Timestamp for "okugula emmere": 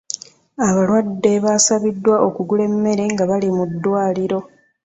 2.27-3.03